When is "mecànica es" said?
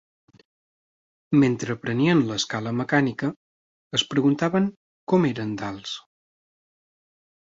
2.79-4.05